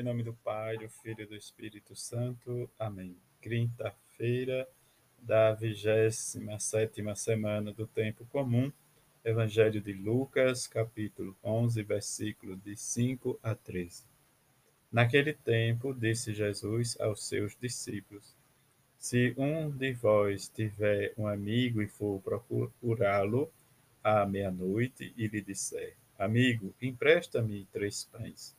Em 0.00 0.02
nome 0.02 0.22
do 0.22 0.32
Pai, 0.32 0.78
do 0.78 0.88
Filho 0.88 1.24
e 1.24 1.26
do 1.26 1.36
Espírito 1.36 1.94
Santo. 1.94 2.70
Amém. 2.78 3.18
Quinta-feira 3.42 4.66
da 5.18 5.52
27 5.52 7.02
semana 7.14 7.70
do 7.70 7.86
Tempo 7.86 8.24
Comum. 8.24 8.72
Evangelho 9.22 9.78
de 9.78 9.92
Lucas, 9.92 10.66
capítulo 10.66 11.36
11, 11.44 11.82
versículo 11.82 12.56
de 12.56 12.74
5 12.74 13.38
a 13.42 13.54
13. 13.54 14.04
Naquele 14.90 15.34
tempo, 15.34 15.92
disse 15.92 16.32
Jesus 16.32 16.98
aos 16.98 17.28
seus 17.28 17.54
discípulos: 17.54 18.34
Se 18.96 19.34
um 19.36 19.70
de 19.70 19.92
vós 19.92 20.48
tiver 20.48 21.12
um 21.18 21.26
amigo 21.26 21.82
e 21.82 21.86
for 21.86 22.22
procurá-lo 22.22 23.52
à 24.02 24.24
meia-noite 24.24 25.12
e 25.14 25.26
lhe 25.26 25.42
disser: 25.42 25.94
Amigo, 26.18 26.74
empresta-me 26.80 27.66
três 27.66 28.04
pães 28.04 28.58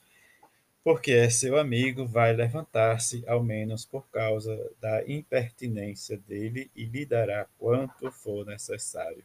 porque 0.83 1.11
é 1.11 1.29
seu 1.29 1.59
amigo, 1.59 2.07
vai 2.07 2.33
levantar-se, 2.33 3.23
ao 3.27 3.43
menos 3.43 3.85
por 3.85 4.07
causa 4.09 4.71
da 4.79 5.07
impertinência 5.07 6.17
dele, 6.17 6.71
e 6.75 6.85
lhe 6.85 7.05
dará 7.05 7.45
quanto 7.59 8.11
for 8.11 8.45
necessário. 8.45 9.23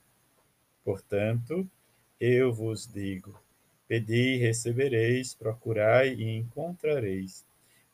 Portanto, 0.84 1.68
eu 2.20 2.52
vos 2.52 2.86
digo: 2.86 3.40
pedi 3.88 4.34
e 4.34 4.38
recebereis, 4.38 5.34
procurai 5.34 6.12
e 6.14 6.36
encontrareis. 6.36 7.44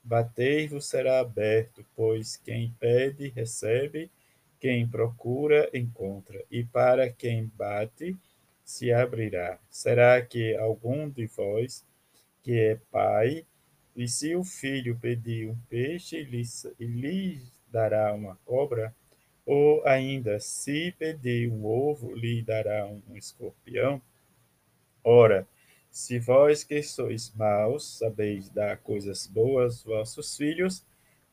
Batei-vos 0.02 0.86
será 0.88 1.20
aberto, 1.20 1.84
pois 1.94 2.36
quem 2.36 2.74
pede, 2.80 3.28
recebe, 3.28 4.10
quem 4.58 4.88
procura, 4.88 5.70
encontra, 5.72 6.44
e 6.50 6.64
para 6.64 7.08
quem 7.10 7.46
bate, 7.56 8.16
se 8.64 8.92
abrirá. 8.92 9.60
Será 9.70 10.20
que 10.20 10.56
algum 10.56 11.08
de 11.08 11.26
vós, 11.26 11.86
que 12.42 12.58
é 12.58 12.76
pai, 12.90 13.46
e 13.94 14.08
se 14.08 14.34
o 14.34 14.42
filho 14.42 14.98
pedir 14.98 15.50
um 15.50 15.56
peixe, 15.68 16.22
lhe, 16.22 16.42
lhe 16.80 17.42
dará 17.68 18.12
uma 18.14 18.36
cobra? 18.44 18.94
Ou 19.44 19.86
ainda, 19.86 20.40
se 20.40 20.92
pedir 20.92 21.50
um 21.50 21.66
ovo, 21.66 22.14
lhe 22.14 22.42
dará 22.42 22.86
um 22.86 23.02
escorpião? 23.16 24.00
Ora, 25.04 25.46
se 25.90 26.18
vós 26.18 26.64
que 26.64 26.82
sois 26.82 27.34
maus 27.34 27.98
sabeis 27.98 28.48
dar 28.48 28.78
coisas 28.78 29.26
boas 29.26 29.74
aos 29.74 29.84
vossos 29.84 30.36
filhos, 30.36 30.84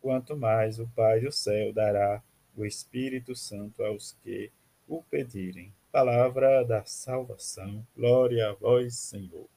quanto 0.01 0.35
mais 0.35 0.79
o 0.79 0.87
Pai 0.87 1.21
do 1.21 1.31
céu 1.31 1.71
dará 1.71 2.21
o 2.57 2.65
Espírito 2.65 3.35
Santo 3.35 3.83
aos 3.83 4.17
que 4.23 4.51
o 4.87 5.01
pedirem. 5.03 5.71
Palavra 5.91 6.63
da 6.63 6.83
salvação. 6.83 7.85
Glória 7.95 8.49
a 8.49 8.53
vós, 8.53 8.95
Senhor 8.95 9.47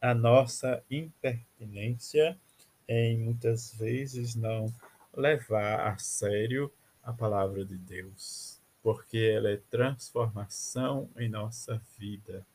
a 0.00 0.14
nossa 0.14 0.82
impertinência 0.90 2.38
em 2.86 3.18
muitas 3.18 3.74
vezes 3.74 4.34
não 4.34 4.72
levar 5.14 5.88
a 5.88 5.98
sério 5.98 6.72
a 7.02 7.12
palavra 7.12 7.64
de 7.64 7.76
Deus, 7.76 8.60
porque 8.82 9.18
ela 9.18 9.50
é 9.50 9.56
transformação 9.56 11.10
em 11.16 11.28
nossa 11.28 11.80
vida. 11.98 12.46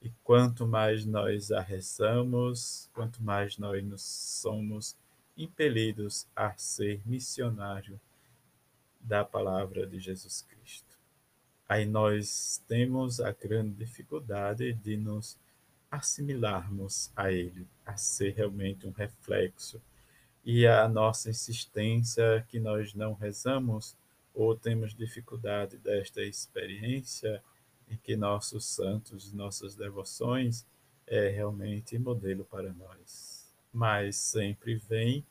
E 0.00 0.10
quanto 0.22 0.66
mais 0.66 1.06
nós 1.06 1.50
a 1.50 1.60
rezamos, 1.60 2.90
quanto 2.92 3.22
mais 3.22 3.56
nós 3.56 3.82
nos 3.84 4.02
somos 4.02 4.96
impelidos 5.36 6.26
a 6.34 6.52
ser 6.56 7.00
missionário 7.06 8.00
da 9.00 9.24
palavra 9.24 9.86
de 9.86 9.98
Jesus 9.98 10.42
Cristo. 10.42 10.98
Aí 11.68 11.86
nós 11.86 12.62
temos 12.68 13.20
a 13.20 13.32
grande 13.32 13.74
dificuldade 13.76 14.72
de 14.74 14.96
nos 14.96 15.38
assimilarmos 15.92 17.12
a 17.14 17.30
Ele, 17.30 17.68
a 17.84 17.98
ser 17.98 18.32
realmente 18.34 18.86
um 18.86 18.90
reflexo. 18.90 19.78
E 20.42 20.66
a 20.66 20.88
nossa 20.88 21.28
insistência 21.28 22.44
que 22.48 22.58
nós 22.58 22.94
não 22.94 23.12
rezamos 23.12 23.94
ou 24.34 24.56
temos 24.56 24.94
dificuldade 24.94 25.76
desta 25.76 26.22
experiência 26.22 27.44
em 27.90 27.96
que 27.98 28.16
nossos 28.16 28.64
santos, 28.64 29.34
nossas 29.34 29.74
devoções 29.74 30.66
é 31.06 31.28
realmente 31.28 31.98
modelo 31.98 32.44
para 32.46 32.72
nós. 32.72 33.52
Mas 33.70 34.16
sempre 34.16 34.76
vem 34.76 35.22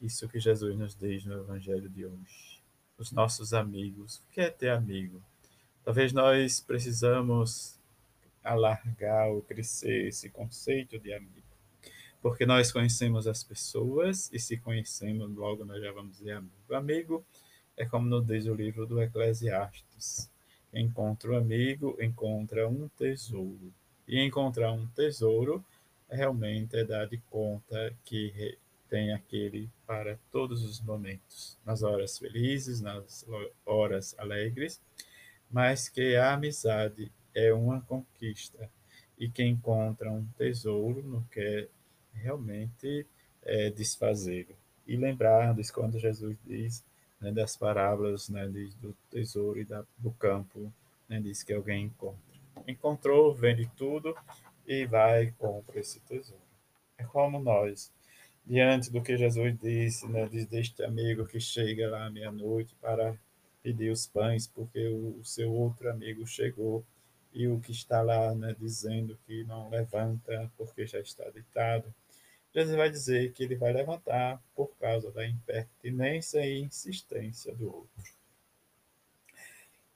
isso 0.00 0.28
que 0.30 0.40
Jesus 0.40 0.74
nos 0.76 0.94
diz 0.94 1.26
no 1.26 1.34
Evangelho 1.34 1.90
de 1.90 2.06
hoje. 2.06 2.62
Os 2.96 3.12
nossos 3.12 3.52
amigos, 3.52 4.16
o 4.16 4.32
que 4.32 4.40
é 4.40 4.50
ter 4.50 4.70
amigo? 4.70 5.22
Talvez 5.84 6.12
nós 6.14 6.58
precisamos 6.58 7.75
alargar 8.46 9.28
ou 9.28 9.42
crescer 9.42 10.08
esse 10.08 10.30
conceito 10.30 10.98
de 10.98 11.12
amigo. 11.12 11.46
Porque 12.22 12.46
nós 12.46 12.72
conhecemos 12.72 13.26
as 13.26 13.44
pessoas 13.44 14.30
e 14.32 14.38
se 14.38 14.56
conhecemos, 14.56 15.34
logo 15.36 15.64
nós 15.64 15.82
já 15.82 15.92
vamos 15.92 16.18
dizer 16.18 16.32
amigo. 16.32 16.74
Amigo 16.74 17.24
é 17.76 17.84
como 17.84 18.06
nos 18.08 18.26
diz 18.26 18.46
o 18.46 18.54
livro 18.54 18.86
do 18.86 19.00
Eclesiastes. 19.02 20.30
Encontra 20.72 21.32
um 21.32 21.36
amigo, 21.36 21.96
encontra 22.00 22.68
um 22.68 22.88
tesouro. 22.96 23.72
E 24.08 24.20
encontrar 24.20 24.72
um 24.72 24.86
tesouro 24.88 25.64
realmente 26.10 26.76
é 26.76 26.84
dar 26.84 27.06
de 27.06 27.18
conta 27.30 27.94
que 28.04 28.56
tem 28.88 29.12
aquele 29.12 29.68
para 29.86 30.18
todos 30.30 30.64
os 30.64 30.80
momentos, 30.80 31.58
nas 31.64 31.82
horas 31.82 32.18
felizes, 32.18 32.80
nas 32.80 33.26
horas 33.64 34.14
alegres, 34.18 34.80
mas 35.50 35.88
que 35.88 36.16
a 36.16 36.34
amizade 36.34 37.10
é 37.36 37.52
uma 37.52 37.82
conquista. 37.82 38.68
E 39.18 39.28
quem 39.28 39.52
encontra 39.52 40.10
um 40.10 40.26
tesouro 40.38 41.02
não 41.02 41.22
quer 41.24 41.68
realmente 42.14 43.06
é, 43.42 43.70
desfazê-lo. 43.70 44.56
E 44.86 44.96
lembrar 44.96 45.54
disso 45.54 45.74
quando 45.74 45.98
Jesus 45.98 46.36
diz 46.46 46.82
né, 47.20 47.30
das 47.30 47.56
parábolas 47.56 48.30
né, 48.30 48.48
do 48.80 48.96
tesouro 49.10 49.60
e 49.60 49.64
da, 49.64 49.84
do 49.98 50.10
campo, 50.12 50.72
né, 51.08 51.20
diz 51.20 51.42
que 51.42 51.52
alguém 51.52 51.84
encontra. 51.84 52.36
Encontrou, 52.66 53.34
vende 53.34 53.70
tudo 53.76 54.16
e 54.66 54.86
vai 54.86 55.24
e 55.24 55.32
compra 55.32 55.78
esse 55.78 56.00
tesouro. 56.00 56.40
É 56.96 57.04
como 57.04 57.38
nós, 57.38 57.92
diante 58.46 58.90
do 58.90 59.02
que 59.02 59.16
Jesus 59.16 59.58
disse, 59.58 60.08
né, 60.08 60.26
deste 60.26 60.82
amigo 60.82 61.26
que 61.26 61.38
chega 61.38 61.90
lá 61.90 62.06
à 62.06 62.10
meia-noite 62.10 62.74
para 62.80 63.14
pedir 63.62 63.90
os 63.90 64.06
pães, 64.06 64.46
porque 64.46 64.88
o, 64.88 65.18
o 65.20 65.24
seu 65.24 65.52
outro 65.52 65.90
amigo 65.90 66.26
chegou 66.26 66.84
e 67.36 67.46
o 67.46 67.60
que 67.60 67.70
está 67.70 68.00
lá 68.00 68.34
né, 68.34 68.56
dizendo 68.58 69.18
que 69.26 69.44
não 69.44 69.68
levanta 69.68 70.50
porque 70.56 70.86
já 70.86 70.98
está 70.98 71.28
deitado. 71.28 71.94
Jesus 72.54 72.74
vai 72.74 72.88
dizer 72.88 73.30
que 73.34 73.42
ele 73.42 73.56
vai 73.56 73.74
levantar 73.74 74.42
por 74.54 74.74
causa 74.78 75.10
da 75.10 75.26
impertinência 75.26 76.40
e 76.46 76.62
insistência 76.62 77.54
do 77.54 77.66
outro. 77.66 78.14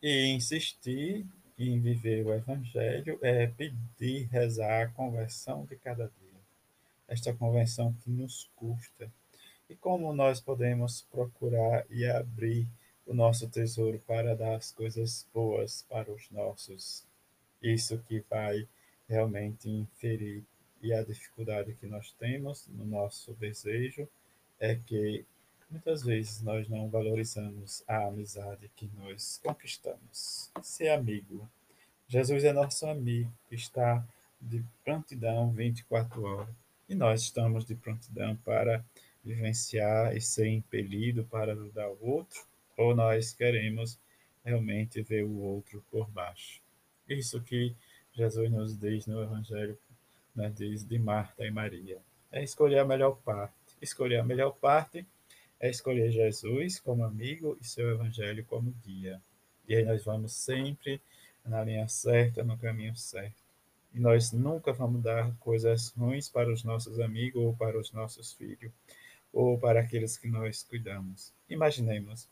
E 0.03 0.27
insistir 0.27 1.27
em 1.59 1.81
viver 1.81 2.27
o 2.27 2.35
Evangelho 2.35 3.19
é 3.23 3.47
pedir, 3.47 4.29
rezar 4.31 4.83
a 4.83 4.91
conversão 4.91 5.65
de 5.65 5.77
cada 5.77 6.13
dia. 6.21 6.41
Esta 7.09 7.33
conversão 7.33 7.95
que 8.05 8.11
nos 8.11 8.51
custa. 8.55 9.11
E 9.67 9.75
como 9.75 10.13
nós 10.13 10.41
podemos 10.43 11.07
procurar 11.11 11.87
e 11.89 12.05
abrir 12.05 12.69
o 13.07 13.15
nosso 13.15 13.49
tesouro 13.49 13.99
para 14.07 14.37
dar 14.37 14.57
as 14.57 14.71
coisas 14.71 15.27
boas 15.33 15.87
para 15.89 16.13
os 16.13 16.31
nossos 16.31 17.09
isso 17.63 17.99
que 18.09 18.25
vai 18.29 18.67
realmente 19.09 19.69
inferir. 19.69 20.43
E 20.83 20.93
a 20.95 21.03
dificuldade 21.03 21.75
que 21.75 21.87
nós 21.87 22.13
temos 22.13 22.67
no 22.69 22.87
nosso 22.87 23.35
desejo 23.35 24.09
é 24.59 24.75
que 24.75 25.25
muitas 25.71 26.03
vezes 26.03 26.43
nós 26.43 26.69
não 26.69 26.89
valorizamos 26.89 27.85
a 27.87 28.07
amizade 28.07 28.71
que 28.75 28.91
nós 28.97 29.39
conquistamos. 29.43 30.51
Ser 30.63 30.89
amigo. 30.89 31.49
Jesus 32.09 32.45
é 32.45 32.53
nosso 32.53 32.87
amigo, 32.87 33.31
está 33.51 34.05
de 34.41 34.65
prontidão 34.85 35.53
24 35.53 36.23
horas. 36.23 36.55
E 36.89 36.95
nós 36.95 37.23
estamos 37.23 37.65
de 37.65 37.75
prontidão 37.75 38.35
para 38.37 38.85
vivenciar 39.25 40.17
e 40.17 40.21
ser 40.21 40.49
impelido 40.49 41.25
para 41.25 41.53
ajudar 41.53 41.89
o 41.89 41.99
outro, 42.01 42.45
ou 42.77 42.97
nós 42.97 43.33
queremos 43.33 43.99
realmente 44.45 45.03
ver 45.03 45.25
o 45.25 45.39
outro 45.39 45.85
por 45.91 46.09
baixo. 46.11 46.61
Isso 47.15 47.41
que 47.41 47.75
Jesus 48.13 48.51
nos 48.51 48.79
diz 48.79 49.07
no 49.07 49.23
Evangelho, 49.23 49.79
né, 50.35 50.53
diz 50.55 50.85
de 50.85 50.99
Marta 50.99 51.45
e 51.45 51.51
Maria. 51.51 51.99
É 52.31 52.43
escolher 52.43 52.79
a 52.79 52.85
melhor 52.85 53.17
parte. 53.25 53.55
Escolher 53.81 54.19
a 54.19 54.25
melhor 54.25 54.53
parte 54.53 55.05
é 55.61 55.69
escolher 55.69 56.11
Jesus 56.11 56.81
como 56.81 57.05
amigo 57.05 57.57
e 57.61 57.65
seu 57.65 57.91
evangelho 57.91 58.45
como 58.47 58.75
guia. 58.83 59.21
E 59.69 59.77
aí 59.77 59.85
nós 59.85 60.03
vamos 60.03 60.33
sempre 60.33 61.01
na 61.45 61.63
linha 61.63 61.87
certa, 61.87 62.43
no 62.43 62.57
caminho 62.57 62.97
certo. 62.97 63.43
E 63.93 64.01
nós 64.01 64.33
nunca 64.33 64.73
vamos 64.73 65.03
dar 65.03 65.35
coisas 65.37 65.91
ruins 65.91 66.29
para 66.29 66.51
os 66.51 66.65
nossos 66.65 66.99
amigos 66.99 67.43
ou 67.43 67.55
para 67.55 67.79
os 67.79 67.93
nossos 67.93 68.33
filhos 68.33 68.73
ou 69.33 69.59
para 69.59 69.81
aqueles 69.81 70.17
que 70.17 70.29
nós 70.29 70.63
cuidamos. 70.63 71.33
Imaginemos, 71.49 72.27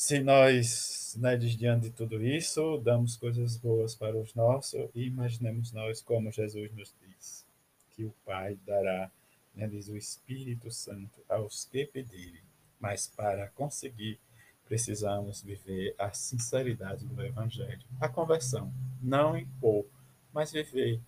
se 0.00 0.18
nós, 0.18 1.14
né, 1.20 1.36
diante 1.36 1.82
de 1.82 1.90
tudo 1.90 2.24
isso, 2.24 2.78
damos 2.78 3.18
coisas 3.18 3.58
boas 3.58 3.94
para 3.94 4.16
os 4.16 4.34
nossos, 4.34 4.88
e 4.94 5.04
imaginemos 5.04 5.72
nós 5.72 6.00
como 6.00 6.32
Jesus 6.32 6.72
nos 6.72 6.94
diz, 7.02 7.44
que 7.90 8.06
o 8.06 8.14
Pai 8.24 8.58
dará, 8.66 9.10
né, 9.54 9.68
diz 9.68 9.88
o 9.88 9.96
Espírito 9.98 10.70
Santo, 10.70 11.20
aos 11.28 11.66
que 11.66 11.84
pedirem. 11.84 12.40
Mas 12.80 13.08
para 13.08 13.48
conseguir, 13.48 14.18
precisamos 14.64 15.42
viver 15.42 15.94
a 15.98 16.10
sinceridade 16.14 17.04
do 17.04 17.22
Evangelho, 17.22 17.84
a 18.00 18.08
conversão, 18.08 18.72
não 19.02 19.36
impor, 19.36 19.84
mas 20.32 20.50
viver, 20.50 20.98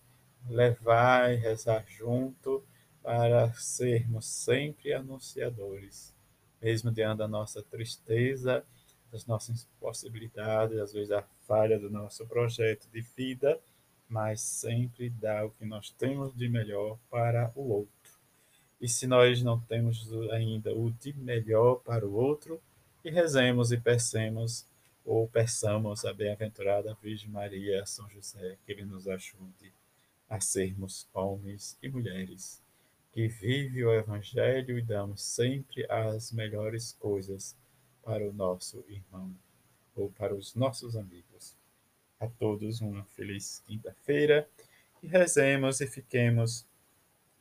levar 0.47 1.33
e 1.33 1.37
rezar 1.37 1.83
junto, 1.87 2.63
para 3.01 3.51
sermos 3.53 4.27
sempre 4.27 4.93
anunciadores, 4.93 6.13
mesmo 6.61 6.91
diante 6.91 7.17
da 7.17 7.27
nossa 7.27 7.63
tristeza, 7.63 8.63
das 9.13 9.27
nossas 9.27 9.67
possibilidades, 9.79 10.79
às 10.79 10.91
vezes 10.91 11.11
a 11.11 11.21
falha 11.47 11.77
do 11.77 11.87
nosso 11.87 12.25
projeto 12.25 12.89
de 12.91 13.01
vida, 13.01 13.59
mas 14.09 14.41
sempre 14.41 15.07
dar 15.07 15.45
o 15.45 15.51
que 15.51 15.63
nós 15.65 15.91
temos 15.91 16.35
de 16.35 16.49
melhor 16.49 16.97
para 17.11 17.51
o 17.55 17.69
outro. 17.69 18.11
E 18.81 18.89
se 18.89 19.05
nós 19.05 19.43
não 19.43 19.59
temos 19.59 20.11
ainda 20.31 20.73
o 20.73 20.89
de 20.89 21.13
melhor 21.13 21.75
para 21.75 22.07
o 22.07 22.15
outro, 22.15 22.59
e 23.05 23.11
rezemos 23.11 23.71
e 23.71 23.77
peçamos 23.77 24.65
ou 25.05 25.27
peçamos 25.27 26.05
a 26.05 26.13
bem-aventurada 26.13 26.97
Virgem 26.99 27.29
Maria, 27.29 27.85
São 27.85 28.09
José, 28.09 28.57
que 28.65 28.71
ele 28.71 28.83
nos 28.83 29.07
ajude 29.07 29.71
a 30.27 30.39
sermos 30.39 31.07
homens 31.13 31.77
e 31.83 31.87
mulheres 31.87 32.63
que 33.11 33.27
vive 33.27 33.85
o 33.85 33.93
Evangelho 33.93 34.79
e 34.79 34.81
damos 34.81 35.21
sempre 35.21 35.85
as 35.87 36.31
melhores 36.31 36.93
coisas 36.93 37.55
para 38.03 38.27
o 38.27 38.33
nosso 38.33 38.83
irmão 38.87 39.33
ou 39.95 40.09
para 40.11 40.35
os 40.35 40.55
nossos 40.55 40.95
amigos. 40.95 41.55
A 42.19 42.27
todos 42.27 42.81
uma 42.81 43.03
feliz 43.15 43.61
quinta-feira 43.65 44.47
e 45.01 45.07
rezemos 45.07 45.81
e 45.81 45.87
fiquemos 45.87 46.65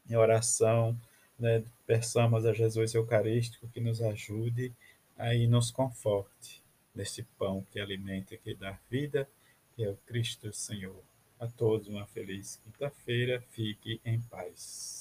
em 0.09 0.17
oração, 0.17 0.99
né? 1.38 1.62
peçamos 1.87 2.44
a 2.44 2.53
Jesus 2.53 2.94
Eucarístico 2.94 3.69
que 3.69 3.81
nos 3.81 4.03
ajude 4.03 4.73
e 5.19 5.47
nos 5.47 5.70
conforte 5.70 6.62
nesse 6.94 7.23
pão 7.38 7.64
que 7.70 7.81
alimenta 7.81 8.37
que 8.37 8.55
dá 8.55 8.79
vida, 8.91 9.29
que 9.75 9.85
é 9.85 9.88
o 9.88 9.97
Cristo 10.06 10.53
Senhor. 10.53 11.03
A 11.38 11.47
todos 11.47 11.88
uma 11.88 12.06
feliz 12.06 12.61
quinta-feira, 12.64 13.43
fique 13.50 14.00
em 14.05 14.20
paz. 14.20 14.93